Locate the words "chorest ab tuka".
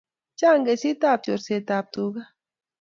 1.23-2.21